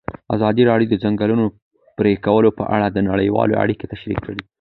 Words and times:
ازادي 0.35 0.63
راډیو 0.69 0.89
د 0.91 0.93
د 0.97 1.01
ځنګلونو 1.03 1.45
پرېکول 1.97 2.45
په 2.59 2.63
اړه 2.75 2.87
نړیوالې 3.11 3.55
اړیکې 3.63 3.85
تشریح 3.93 4.19
کړي. 4.25 4.41